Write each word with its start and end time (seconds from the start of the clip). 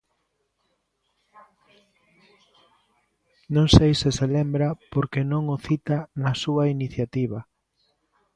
Non 3.55 3.67
sei 3.75 3.93
se 4.01 4.09
se 4.17 4.25
lembra 4.35 4.69
porque 4.93 5.21
non 5.31 5.43
o 5.55 5.57
cita 5.67 5.97
na 6.23 6.33
súa 6.43 6.63
iniciativa. 6.75 7.39